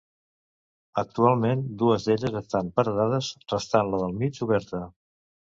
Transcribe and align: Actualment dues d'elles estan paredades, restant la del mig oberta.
Actualment 1.01 1.61
dues 1.81 2.07
d'elles 2.07 2.39
estan 2.41 2.73
paredades, 2.81 3.31
restant 3.55 3.93
la 3.93 4.01
del 4.07 4.19
mig 4.25 4.43
oberta. 4.49 4.83